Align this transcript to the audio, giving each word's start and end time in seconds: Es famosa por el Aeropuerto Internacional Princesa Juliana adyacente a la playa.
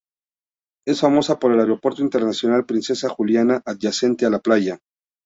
Es 0.87 1.01
famosa 1.01 1.37
por 1.37 1.51
el 1.51 1.59
Aeropuerto 1.59 2.01
Internacional 2.01 2.65
Princesa 2.65 3.07
Juliana 3.07 3.61
adyacente 3.67 4.25
a 4.25 4.31
la 4.31 4.39
playa. 4.39 4.79